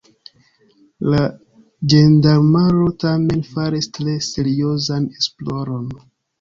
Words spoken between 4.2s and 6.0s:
seriozan esploron.